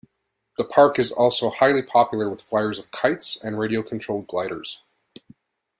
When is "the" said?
0.57-0.63